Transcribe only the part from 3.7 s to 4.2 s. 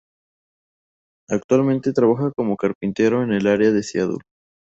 Seattle.